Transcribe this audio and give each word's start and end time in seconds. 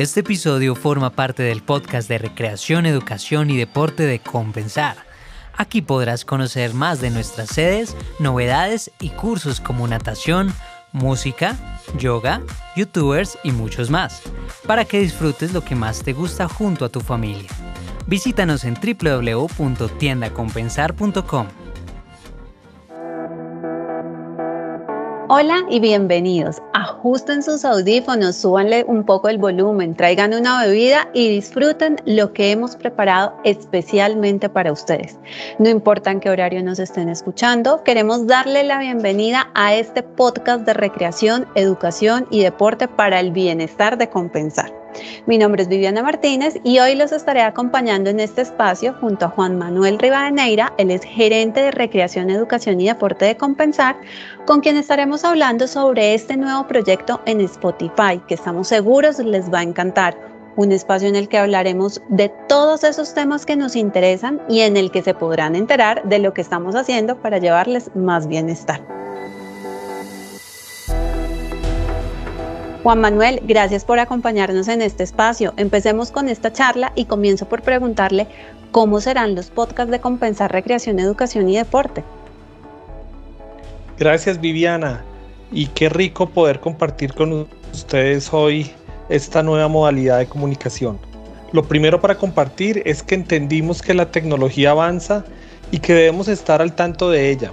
Este 0.00 0.20
episodio 0.20 0.74
forma 0.74 1.10
parte 1.10 1.42
del 1.42 1.62
podcast 1.62 2.08
de 2.08 2.16
recreación, 2.16 2.86
educación 2.86 3.50
y 3.50 3.58
deporte 3.58 4.04
de 4.04 4.18
Compensar. 4.18 4.96
Aquí 5.54 5.82
podrás 5.82 6.24
conocer 6.24 6.72
más 6.72 7.02
de 7.02 7.10
nuestras 7.10 7.50
sedes, 7.50 7.94
novedades 8.18 8.90
y 8.98 9.10
cursos 9.10 9.60
como 9.60 9.86
natación, 9.86 10.54
música, 10.92 11.54
yoga, 11.98 12.40
youtubers 12.76 13.36
y 13.44 13.52
muchos 13.52 13.90
más, 13.90 14.22
para 14.66 14.86
que 14.86 15.00
disfrutes 15.00 15.52
lo 15.52 15.62
que 15.62 15.74
más 15.74 16.02
te 16.02 16.14
gusta 16.14 16.48
junto 16.48 16.86
a 16.86 16.88
tu 16.88 17.02
familia. 17.02 17.50
Visítanos 18.06 18.64
en 18.64 18.78
www.tiendacompensar.com. 18.80 21.46
Hola 25.32 25.64
y 25.70 25.78
bienvenidos. 25.78 26.60
Ajusten 26.74 27.44
sus 27.44 27.64
audífonos, 27.64 28.34
súbanle 28.34 28.84
un 28.88 29.04
poco 29.04 29.28
el 29.28 29.38
volumen, 29.38 29.94
traigan 29.94 30.34
una 30.34 30.66
bebida 30.66 31.08
y 31.14 31.28
disfruten 31.28 31.98
lo 32.04 32.32
que 32.32 32.50
hemos 32.50 32.74
preparado 32.74 33.36
especialmente 33.44 34.48
para 34.48 34.72
ustedes. 34.72 35.20
No 35.60 35.68
importa 35.68 36.10
en 36.10 36.18
qué 36.18 36.30
horario 36.30 36.64
nos 36.64 36.80
estén 36.80 37.08
escuchando, 37.08 37.84
queremos 37.84 38.26
darle 38.26 38.64
la 38.64 38.80
bienvenida 38.80 39.52
a 39.54 39.72
este 39.72 40.02
podcast 40.02 40.66
de 40.66 40.74
recreación, 40.74 41.46
educación 41.54 42.26
y 42.32 42.42
deporte 42.42 42.88
para 42.88 43.20
el 43.20 43.30
bienestar 43.30 43.98
de 43.98 44.10
compensar. 44.10 44.79
Mi 45.26 45.38
nombre 45.38 45.62
es 45.62 45.68
Viviana 45.68 46.02
Martínez 46.02 46.58
y 46.64 46.78
hoy 46.78 46.94
los 46.94 47.12
estaré 47.12 47.42
acompañando 47.42 48.10
en 48.10 48.20
este 48.20 48.42
espacio 48.42 48.94
junto 49.00 49.26
a 49.26 49.28
Juan 49.28 49.58
Manuel 49.58 49.98
Rivadeneira, 49.98 50.72
él 50.78 50.90
es 50.90 51.02
gerente 51.02 51.60
de 51.60 51.70
Recreación, 51.70 52.30
Educación 52.30 52.80
y 52.80 52.86
Deporte 52.86 53.24
de 53.24 53.36
Compensar, 53.36 53.96
con 54.46 54.60
quien 54.60 54.76
estaremos 54.76 55.24
hablando 55.24 55.66
sobre 55.66 56.14
este 56.14 56.36
nuevo 56.36 56.66
proyecto 56.66 57.20
en 57.26 57.40
Spotify, 57.42 58.20
que 58.26 58.34
estamos 58.34 58.68
seguros 58.68 59.18
les 59.18 59.52
va 59.52 59.60
a 59.60 59.64
encantar. 59.64 60.16
Un 60.56 60.72
espacio 60.72 61.08
en 61.08 61.16
el 61.16 61.28
que 61.28 61.38
hablaremos 61.38 62.02
de 62.08 62.28
todos 62.48 62.84
esos 62.84 63.14
temas 63.14 63.46
que 63.46 63.56
nos 63.56 63.76
interesan 63.76 64.42
y 64.48 64.60
en 64.60 64.76
el 64.76 64.90
que 64.90 65.02
se 65.02 65.14
podrán 65.14 65.54
enterar 65.54 66.02
de 66.08 66.18
lo 66.18 66.34
que 66.34 66.40
estamos 66.40 66.74
haciendo 66.74 67.20
para 67.20 67.38
llevarles 67.38 67.90
más 67.94 68.26
bienestar. 68.26 68.99
Juan 72.82 73.00
Manuel, 73.00 73.42
gracias 73.44 73.84
por 73.84 73.98
acompañarnos 73.98 74.66
en 74.68 74.80
este 74.80 75.02
espacio. 75.02 75.52
Empecemos 75.58 76.10
con 76.10 76.30
esta 76.30 76.50
charla 76.50 76.92
y 76.94 77.04
comienzo 77.04 77.46
por 77.46 77.60
preguntarle 77.60 78.26
cómo 78.72 79.00
serán 79.02 79.34
los 79.34 79.50
podcasts 79.50 79.90
de 79.90 80.00
Compensar 80.00 80.50
Recreación, 80.50 80.98
Educación 80.98 81.50
y 81.50 81.58
Deporte. 81.58 82.02
Gracias 83.98 84.40
Viviana 84.40 85.04
y 85.52 85.66
qué 85.66 85.90
rico 85.90 86.30
poder 86.30 86.60
compartir 86.60 87.12
con 87.12 87.46
ustedes 87.70 88.32
hoy 88.32 88.70
esta 89.10 89.42
nueva 89.42 89.68
modalidad 89.68 90.18
de 90.18 90.26
comunicación. 90.26 90.98
Lo 91.52 91.64
primero 91.64 92.00
para 92.00 92.14
compartir 92.14 92.82
es 92.86 93.02
que 93.02 93.14
entendimos 93.14 93.82
que 93.82 93.92
la 93.92 94.10
tecnología 94.10 94.70
avanza 94.70 95.26
y 95.70 95.80
que 95.80 95.92
debemos 95.92 96.28
estar 96.28 96.62
al 96.62 96.74
tanto 96.74 97.10
de 97.10 97.30
ella. 97.30 97.52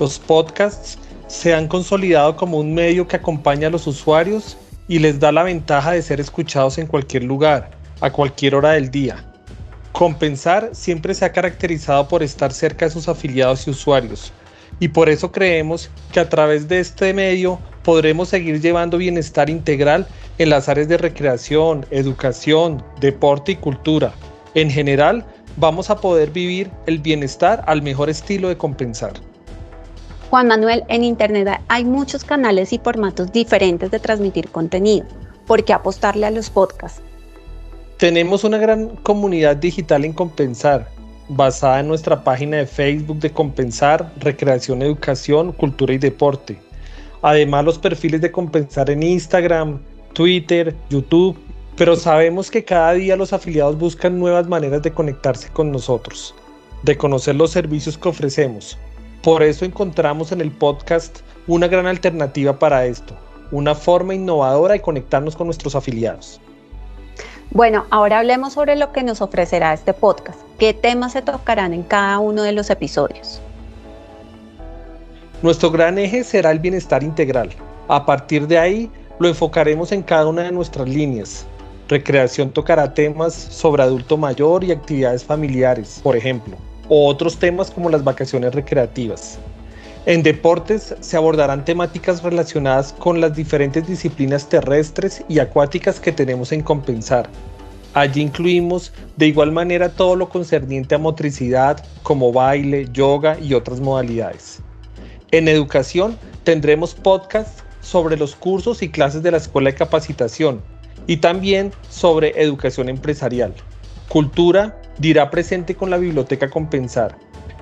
Los 0.00 0.18
podcasts 0.18 0.98
se 1.34 1.52
han 1.52 1.66
consolidado 1.66 2.36
como 2.36 2.58
un 2.58 2.72
medio 2.72 3.08
que 3.08 3.16
acompaña 3.16 3.66
a 3.66 3.70
los 3.70 3.88
usuarios 3.88 4.56
y 4.86 5.00
les 5.00 5.18
da 5.18 5.32
la 5.32 5.42
ventaja 5.42 5.90
de 5.90 6.00
ser 6.00 6.20
escuchados 6.20 6.78
en 6.78 6.86
cualquier 6.86 7.24
lugar, 7.24 7.72
a 8.00 8.10
cualquier 8.10 8.54
hora 8.54 8.70
del 8.70 8.90
día. 8.90 9.24
Compensar 9.90 10.70
siempre 10.72 11.12
se 11.12 11.24
ha 11.24 11.32
caracterizado 11.32 12.06
por 12.06 12.22
estar 12.22 12.52
cerca 12.52 12.84
de 12.84 12.92
sus 12.92 13.08
afiliados 13.08 13.66
y 13.66 13.70
usuarios, 13.70 14.32
y 14.78 14.88
por 14.88 15.08
eso 15.08 15.32
creemos 15.32 15.90
que 16.12 16.20
a 16.20 16.28
través 16.28 16.68
de 16.68 16.78
este 16.78 17.12
medio 17.12 17.58
podremos 17.82 18.28
seguir 18.28 18.60
llevando 18.60 18.96
bienestar 18.96 19.50
integral 19.50 20.06
en 20.38 20.50
las 20.50 20.68
áreas 20.68 20.88
de 20.88 20.98
recreación, 20.98 21.84
educación, 21.90 22.82
deporte 23.00 23.52
y 23.52 23.56
cultura. 23.56 24.14
En 24.54 24.70
general, 24.70 25.26
vamos 25.56 25.90
a 25.90 26.00
poder 26.00 26.30
vivir 26.30 26.70
el 26.86 27.00
bienestar 27.00 27.64
al 27.66 27.82
mejor 27.82 28.08
estilo 28.08 28.48
de 28.48 28.56
compensar. 28.56 29.14
Juan 30.34 30.48
Manuel, 30.48 30.82
en 30.88 31.04
Internet 31.04 31.60
hay 31.68 31.84
muchos 31.84 32.24
canales 32.24 32.72
y 32.72 32.80
formatos 32.80 33.30
diferentes 33.30 33.92
de 33.92 34.00
transmitir 34.00 34.48
contenido. 34.48 35.06
¿Por 35.46 35.62
qué 35.62 35.72
apostarle 35.72 36.26
a 36.26 36.32
los 36.32 36.50
podcasts? 36.50 37.00
Tenemos 37.98 38.42
una 38.42 38.58
gran 38.58 38.96
comunidad 38.96 39.54
digital 39.54 40.04
en 40.04 40.12
Compensar, 40.12 40.88
basada 41.28 41.78
en 41.78 41.86
nuestra 41.86 42.24
página 42.24 42.56
de 42.56 42.66
Facebook 42.66 43.20
de 43.20 43.30
Compensar, 43.30 44.12
Recreación, 44.18 44.82
Educación, 44.82 45.52
Cultura 45.52 45.94
y 45.94 45.98
Deporte. 45.98 46.58
Además 47.22 47.64
los 47.64 47.78
perfiles 47.78 48.20
de 48.20 48.32
Compensar 48.32 48.90
en 48.90 49.04
Instagram, 49.04 49.78
Twitter, 50.14 50.74
YouTube, 50.90 51.38
pero 51.76 51.94
sabemos 51.94 52.50
que 52.50 52.64
cada 52.64 52.94
día 52.94 53.14
los 53.14 53.32
afiliados 53.32 53.78
buscan 53.78 54.18
nuevas 54.18 54.48
maneras 54.48 54.82
de 54.82 54.90
conectarse 54.90 55.48
con 55.50 55.70
nosotros, 55.70 56.34
de 56.82 56.96
conocer 56.96 57.36
los 57.36 57.52
servicios 57.52 57.96
que 57.96 58.08
ofrecemos, 58.08 58.76
por 59.24 59.42
eso 59.42 59.64
encontramos 59.64 60.32
en 60.32 60.42
el 60.42 60.50
podcast 60.50 61.20
una 61.46 61.66
gran 61.66 61.86
alternativa 61.86 62.58
para 62.58 62.84
esto, 62.84 63.16
una 63.50 63.74
forma 63.74 64.14
innovadora 64.14 64.74
de 64.74 64.82
conectarnos 64.82 65.34
con 65.34 65.46
nuestros 65.46 65.74
afiliados. 65.74 66.42
Bueno, 67.50 67.86
ahora 67.88 68.18
hablemos 68.18 68.52
sobre 68.52 68.76
lo 68.76 68.92
que 68.92 69.02
nos 69.02 69.22
ofrecerá 69.22 69.72
este 69.72 69.94
podcast. 69.94 70.38
¿Qué 70.58 70.74
temas 70.74 71.12
se 71.12 71.22
tocarán 71.22 71.72
en 71.72 71.84
cada 71.84 72.18
uno 72.18 72.42
de 72.42 72.52
los 72.52 72.68
episodios? 72.68 73.40
Nuestro 75.40 75.70
gran 75.70 75.98
eje 75.98 76.22
será 76.22 76.50
el 76.50 76.58
bienestar 76.58 77.02
integral. 77.02 77.48
A 77.88 78.04
partir 78.04 78.46
de 78.46 78.58
ahí, 78.58 78.90
lo 79.18 79.28
enfocaremos 79.28 79.90
en 79.92 80.02
cada 80.02 80.26
una 80.26 80.42
de 80.42 80.52
nuestras 80.52 80.86
líneas. 80.86 81.46
Recreación 81.88 82.50
tocará 82.50 82.92
temas 82.92 83.32
sobre 83.32 83.84
adulto 83.84 84.18
mayor 84.18 84.64
y 84.64 84.72
actividades 84.72 85.24
familiares, 85.24 86.00
por 86.02 86.14
ejemplo 86.14 86.58
o 86.88 87.06
otros 87.06 87.38
temas 87.38 87.70
como 87.70 87.90
las 87.90 88.04
vacaciones 88.04 88.54
recreativas. 88.54 89.38
En 90.06 90.22
deportes 90.22 90.94
se 91.00 91.16
abordarán 91.16 91.64
temáticas 91.64 92.22
relacionadas 92.22 92.92
con 92.92 93.20
las 93.22 93.34
diferentes 93.34 93.86
disciplinas 93.86 94.48
terrestres 94.48 95.24
y 95.28 95.38
acuáticas 95.38 95.98
que 95.98 96.12
tenemos 96.12 96.52
en 96.52 96.60
compensar. 96.60 97.28
Allí 97.94 98.20
incluimos 98.20 98.92
de 99.16 99.28
igual 99.28 99.52
manera 99.52 99.88
todo 99.88 100.14
lo 100.16 100.28
concerniente 100.28 100.94
a 100.94 100.98
motricidad 100.98 101.82
como 102.02 102.32
baile, 102.32 102.88
yoga 102.92 103.38
y 103.40 103.54
otras 103.54 103.80
modalidades. 103.80 104.60
En 105.30 105.48
educación 105.48 106.18
tendremos 106.42 106.94
podcasts 106.94 107.62
sobre 107.80 108.16
los 108.16 108.34
cursos 108.34 108.82
y 108.82 108.90
clases 108.90 109.22
de 109.22 109.30
la 109.30 109.36
Escuela 109.38 109.70
de 109.70 109.76
Capacitación 109.76 110.60
y 111.06 111.18
también 111.18 111.72
sobre 111.88 112.40
educación 112.42 112.88
empresarial. 112.88 113.54
Cultura 114.08 114.80
dirá 114.98 115.30
presente 115.30 115.74
con 115.74 115.90
la 115.90 115.96
Biblioteca 115.96 116.48
Compensar 116.48 117.16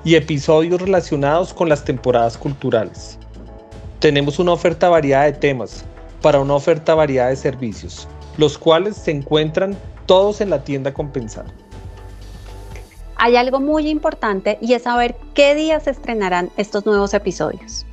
y 0.04 0.16
episodios 0.16 0.80
relacionados 0.82 1.54
con 1.54 1.68
las 1.68 1.84
temporadas 1.84 2.36
culturales. 2.36 3.18
Tenemos 4.00 4.38
una 4.38 4.52
oferta 4.52 4.88
variada 4.88 5.24
de 5.24 5.32
temas 5.32 5.84
para 6.20 6.40
una 6.40 6.54
oferta 6.54 6.94
variada 6.94 7.30
de 7.30 7.36
servicios, 7.36 8.08
los 8.36 8.58
cuales 8.58 8.96
se 8.96 9.12
encuentran 9.12 9.76
todos 10.06 10.40
en 10.40 10.50
la 10.50 10.62
tienda 10.64 10.92
Compensar. 10.92 11.46
Hay 13.16 13.36
algo 13.36 13.60
muy 13.60 13.88
importante 13.88 14.58
y 14.60 14.74
es 14.74 14.82
saber 14.82 15.14
qué 15.34 15.54
días 15.54 15.84
se 15.84 15.90
estrenarán 15.90 16.50
estos 16.56 16.84
nuevos 16.84 17.14
episodios. 17.14 17.86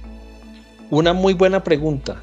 Una 0.89 1.13
muy 1.13 1.35
buena 1.35 1.63
pregunta. 1.63 2.19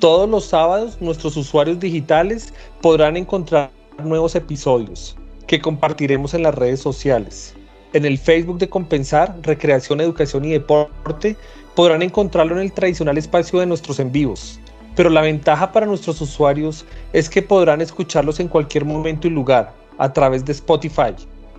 Todos 0.00 0.28
los 0.28 0.44
sábados 0.44 1.00
nuestros 1.00 1.36
usuarios 1.36 1.78
digitales 1.78 2.52
podrán 2.80 3.16
encontrar 3.16 3.70
nuevos 4.02 4.34
episodios 4.34 5.16
que 5.52 5.60
compartiremos 5.60 6.32
en 6.32 6.44
las 6.44 6.54
redes 6.54 6.80
sociales. 6.80 7.52
En 7.92 8.06
el 8.06 8.16
Facebook 8.16 8.56
de 8.56 8.70
Compensar, 8.70 9.36
Recreación, 9.42 10.00
Educación 10.00 10.46
y 10.46 10.52
Deporte 10.52 11.36
podrán 11.74 12.00
encontrarlo 12.00 12.54
en 12.54 12.62
el 12.62 12.72
tradicional 12.72 13.18
espacio 13.18 13.60
de 13.60 13.66
nuestros 13.66 14.00
en 14.00 14.10
vivos. 14.10 14.58
Pero 14.96 15.10
la 15.10 15.20
ventaja 15.20 15.70
para 15.70 15.84
nuestros 15.84 16.22
usuarios 16.22 16.86
es 17.12 17.28
que 17.28 17.42
podrán 17.42 17.82
escucharlos 17.82 18.40
en 18.40 18.48
cualquier 18.48 18.86
momento 18.86 19.26
y 19.26 19.30
lugar 19.30 19.74
a 19.98 20.10
través 20.10 20.42
de 20.46 20.52
Spotify, 20.52 21.14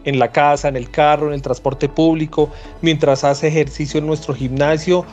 en 0.06 0.18
la 0.18 0.32
casa, 0.32 0.70
en 0.70 0.76
el 0.76 0.90
carro, 0.90 1.28
en 1.28 1.36
el 1.36 1.44
transporte 1.44 1.88
público, 1.88 2.50
mientras 2.82 3.24
hace 3.24 3.48
ejercicio 3.50 4.00
en 4.00 4.08
nuestro 4.08 4.34
gimnasio 4.34 5.06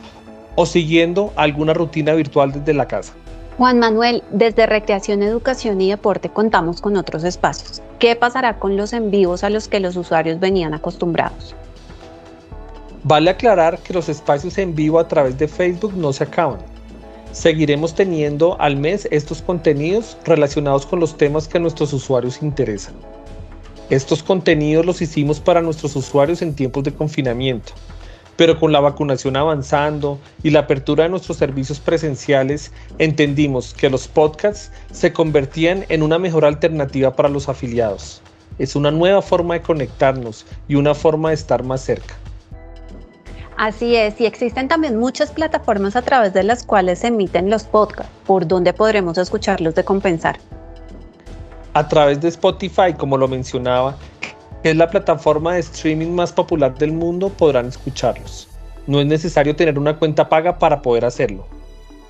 o 0.55 0.65
siguiendo 0.65 1.35
alguna 1.37 1.75
rutina 1.75 2.15
virtual 2.15 2.51
desde 2.53 2.73
la 2.73 2.89
casa. 2.89 3.13
Juan 3.61 3.79
Manuel, 3.79 4.23
desde 4.31 4.65
Recreación, 4.65 5.23
Educación 5.23 5.83
y 5.83 5.91
Deporte 5.91 6.31
contamos 6.31 6.81
con 6.81 6.97
otros 6.97 7.25
espacios. 7.25 7.83
¿Qué 7.99 8.17
pasará 8.17 8.59
con 8.59 8.79
los 8.79 8.95
en 8.95 9.11
vivos 9.11 9.45
a 9.45 9.51
los 9.51 9.69
que 9.69 9.81
los 9.81 9.97
usuarios 9.99 10.41
venían 10.41 10.73
acostumbrados? 10.73 11.55
Vale 13.05 13.29
aclarar 13.29 13.79
que 13.81 13.93
los 13.93 14.09
espacios 14.09 14.57
en 14.57 14.75
vivo 14.75 14.99
a 14.99 15.07
través 15.07 15.37
de 15.37 15.47
Facebook 15.47 15.93
no 15.95 16.11
se 16.15 16.25
acaban. 16.25 16.61
Seguiremos 17.33 17.95
teniendo 17.95 18.59
al 18.59 18.79
mes 18.79 19.07
estos 19.11 19.43
contenidos 19.43 20.17
relacionados 20.25 20.87
con 20.87 20.99
los 20.99 21.19
temas 21.19 21.47
que 21.47 21.59
a 21.59 21.61
nuestros 21.61 21.93
usuarios 21.93 22.41
interesan. 22.41 22.95
Estos 23.91 24.23
contenidos 24.23 24.87
los 24.87 25.03
hicimos 25.03 25.39
para 25.39 25.61
nuestros 25.61 25.95
usuarios 25.97 26.41
en 26.41 26.55
tiempos 26.55 26.83
de 26.85 26.95
confinamiento, 26.95 27.75
pero 28.41 28.59
con 28.59 28.73
la 28.73 28.81
vacunación 28.81 29.37
avanzando 29.37 30.19
y 30.43 30.49
la 30.49 30.61
apertura 30.61 31.05
de 31.05 31.11
nuestros 31.11 31.37
servicios 31.37 31.79
presenciales, 31.79 32.73
entendimos 32.97 33.75
que 33.75 33.91
los 33.91 34.09
podcasts 34.09 34.73
se 34.93 35.13
convertían 35.13 35.85
en 35.91 36.03
una 36.03 36.19
mejor 36.19 36.47
alternativa 36.47 37.15
para 37.15 37.29
los 37.29 37.51
afiliados. 37.51 38.23
Es 38.59 38.77
una 38.77 38.91
nueva 38.91 39.21
forma 39.21 39.53
de 39.53 39.61
conectarnos 39.61 40.47
y 40.69 40.77
una 40.77 40.95
forma 40.95 41.29
de 41.29 41.35
estar 41.35 41.63
más 41.65 41.83
cerca. 41.83 42.15
Así 43.59 43.95
es, 43.95 44.19
y 44.19 44.25
existen 44.25 44.69
también 44.69 44.99
muchas 44.99 45.33
plataformas 45.33 45.95
a 45.95 46.01
través 46.01 46.33
de 46.33 46.43
las 46.43 46.65
cuales 46.65 47.01
se 47.01 47.09
emiten 47.09 47.51
los 47.51 47.65
podcasts, 47.65 48.11
por 48.27 48.49
donde 48.49 48.73
podremos 48.73 49.19
escucharlos 49.19 49.75
de 49.75 49.85
compensar. 49.85 50.39
A 51.75 51.87
través 51.87 52.23
de 52.23 52.29
Spotify, 52.29 52.95
como 52.97 53.19
lo 53.19 53.29
mencionaba, 53.29 53.97
que 54.63 54.71
es 54.71 54.77
la 54.77 54.91
plataforma 54.91 55.55
de 55.55 55.61
streaming 55.61 56.11
más 56.11 56.33
popular 56.33 56.77
del 56.77 56.93
mundo, 56.93 57.31
podrán 57.31 57.67
escucharlos. 57.67 58.49
No 58.87 59.01
es 59.01 59.07
necesario 59.07 59.57
tener 59.57 59.79
una 59.79 59.99
cuenta 59.99 60.29
paga 60.29 60.59
para 60.59 60.83
poder 60.83 61.05
hacerlo. 61.05 61.47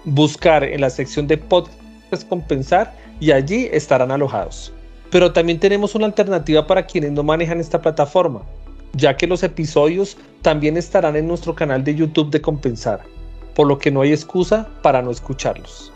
Buscar 0.05 0.65
en 0.65 0.81
la 0.81 0.91
sección 0.91 1.27
de 1.27 1.37
podcast 1.37 2.29
compensar 2.29 2.93
y 3.21 3.31
allí 3.31 3.69
estarán 3.73 4.11
alojados. 4.11 4.73
Pero 5.11 5.33
también 5.33 5.61
tenemos 5.61 5.95
una 5.95 6.07
alternativa 6.07 6.67
para 6.67 6.87
quienes 6.87 7.13
no 7.13 7.23
manejan 7.23 7.61
esta 7.61 7.81
plataforma, 7.81 8.43
ya 8.95 9.17
que 9.17 9.27
los 9.27 9.43
episodios 9.43 10.17
también 10.43 10.77
estarán 10.77 11.17
en 11.17 11.29
nuestro 11.29 11.55
canal 11.55 11.85
de 11.85 11.95
YouTube 11.95 12.31
de 12.31 12.41
compensar, 12.41 13.01
por 13.55 13.67
lo 13.67 13.79
que 13.79 13.91
no 13.91 14.01
hay 14.01 14.13
excusa 14.13 14.69
para 14.83 15.03
no 15.03 15.11
escucharlos. 15.11 15.93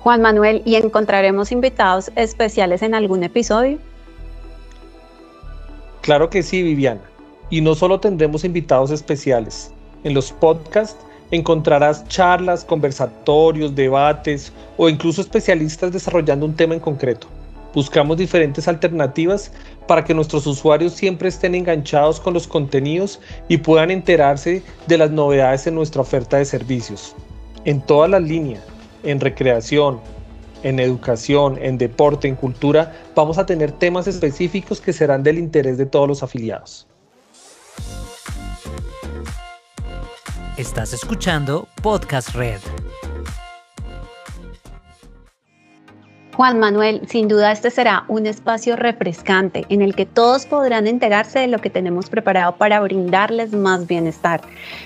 Juan 0.00 0.20
Manuel, 0.20 0.62
¿y 0.64 0.76
encontraremos 0.76 1.52
invitados 1.52 2.10
especiales 2.16 2.82
en 2.82 2.94
algún 2.94 3.22
episodio? 3.22 3.78
Claro 6.02 6.28
que 6.30 6.42
sí, 6.42 6.62
Viviana. 6.62 7.00
Y 7.48 7.60
no 7.60 7.74
solo 7.74 8.00
tendremos 8.00 8.44
invitados 8.44 8.90
especiales. 8.90 9.72
En 10.04 10.14
los 10.14 10.32
podcasts 10.32 10.98
encontrarás 11.30 12.06
charlas, 12.08 12.64
conversatorios, 12.64 13.74
debates 13.74 14.52
o 14.76 14.88
incluso 14.88 15.20
especialistas 15.20 15.92
desarrollando 15.92 16.44
un 16.44 16.54
tema 16.54 16.74
en 16.74 16.80
concreto. 16.80 17.28
Buscamos 17.72 18.16
diferentes 18.18 18.66
alternativas 18.68 19.52
para 19.86 20.04
que 20.04 20.12
nuestros 20.12 20.46
usuarios 20.46 20.92
siempre 20.92 21.28
estén 21.28 21.54
enganchados 21.54 22.20
con 22.20 22.34
los 22.34 22.46
contenidos 22.48 23.20
y 23.48 23.58
puedan 23.58 23.90
enterarse 23.90 24.62
de 24.88 24.98
las 24.98 25.10
novedades 25.10 25.66
en 25.68 25.76
nuestra 25.76 26.02
oferta 26.02 26.36
de 26.36 26.44
servicios. 26.44 27.14
En 27.64 27.80
todas 27.80 28.10
las 28.10 28.22
líneas, 28.22 28.62
en 29.04 29.20
recreación, 29.20 30.00
en 30.62 30.80
educación, 30.80 31.58
en 31.60 31.78
deporte, 31.78 32.28
en 32.28 32.36
cultura, 32.36 32.92
vamos 33.14 33.38
a 33.38 33.46
tener 33.46 33.72
temas 33.72 34.06
específicos 34.06 34.80
que 34.80 34.92
serán 34.92 35.22
del 35.22 35.38
interés 35.38 35.78
de 35.78 35.86
todos 35.86 36.08
los 36.08 36.22
afiliados. 36.22 36.86
Estás 40.56 40.92
escuchando 40.92 41.66
Podcast 41.82 42.34
Red. 42.34 42.60
Juan 46.34 46.58
Manuel, 46.58 47.02
sin 47.08 47.28
duda 47.28 47.52
este 47.52 47.70
será 47.70 48.04
un 48.08 48.26
espacio 48.26 48.74
refrescante 48.74 49.66
en 49.68 49.82
el 49.82 49.94
que 49.94 50.06
todos 50.06 50.46
podrán 50.46 50.86
enterarse 50.86 51.40
de 51.40 51.46
lo 51.46 51.58
que 51.58 51.68
tenemos 51.68 52.08
preparado 52.08 52.56
para 52.56 52.80
brindarles 52.80 53.52
más 53.52 53.86
bienestar. 53.86 54.40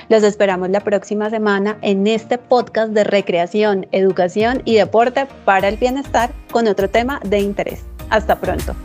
Los 0.09 0.23
esperamos 0.23 0.69
la 0.69 0.81
próxima 0.81 1.29
semana 1.29 1.77
en 1.81 2.05
este 2.07 2.37
podcast 2.37 2.91
de 2.91 3.03
recreación, 3.03 3.87
educación 3.91 4.61
y 4.65 4.75
deporte 4.75 5.27
para 5.45 5.67
el 5.67 5.77
bienestar 5.77 6.31
con 6.51 6.67
otro 6.67 6.89
tema 6.89 7.19
de 7.23 7.39
interés. 7.39 7.83
Hasta 8.09 8.39
pronto. 8.39 8.75